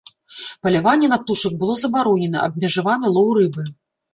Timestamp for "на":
1.11-1.19